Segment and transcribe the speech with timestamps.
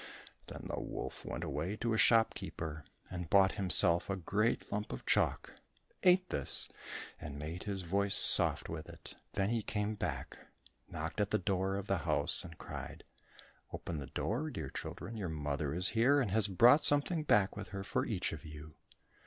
[0.47, 5.05] Then the wolf went away to a shopkeeper and bought himself a great lump of
[5.05, 5.53] chalk,
[6.01, 6.67] ate this
[7.19, 9.13] and made his voice soft with it.
[9.33, 10.39] The he came back,
[10.89, 13.03] knocked at the door of the house, and cried,
[13.71, 17.67] "Open the door, dear children, your mother is here and has brought something back with
[17.67, 18.73] her for each of you."